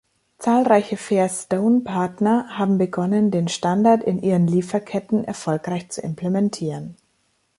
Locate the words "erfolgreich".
5.25-5.91